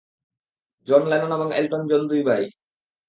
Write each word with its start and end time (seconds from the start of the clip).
জন 0.87 1.01
Lennon 1.07 1.31
এবং 1.31 1.47
Elton 1.53 1.81
John 1.87 2.01
দুই 2.07 2.21
ভাই। 2.23 2.43